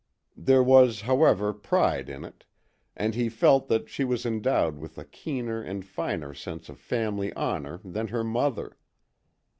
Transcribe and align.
There 0.35 0.63
was, 0.63 1.01
however, 1.01 1.53
pride 1.53 2.09
in 2.09 2.25
it, 2.25 2.43
and 2.97 3.13
he 3.13 3.29
felt 3.29 3.67
that 3.67 3.87
she 3.87 4.03
was 4.03 4.25
endowed 4.25 4.79
with 4.79 4.97
a 4.97 5.05
keener 5.05 5.61
and 5.61 5.85
finer 5.85 6.33
sense 6.33 6.69
of 6.69 6.79
family 6.79 7.31
honour 7.35 7.79
than 7.83 8.07
her 8.07 8.23
mother. 8.23 8.77